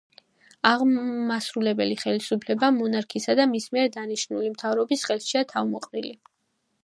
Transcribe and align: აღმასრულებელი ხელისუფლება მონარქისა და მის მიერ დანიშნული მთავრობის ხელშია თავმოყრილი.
აღმასრულებელი 0.67 1.97
ხელისუფლება 2.03 2.71
მონარქისა 2.79 3.35
და 3.41 3.47
მის 3.53 3.69
მიერ 3.77 3.93
დანიშნული 3.97 4.51
მთავრობის 4.57 5.03
ხელშია 5.11 5.47
თავმოყრილი. 5.55 6.15